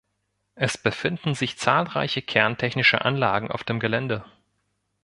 [0.55, 4.25] Es befinden sich zahlreiche kerntechnische Anlagen auf dem Gelände.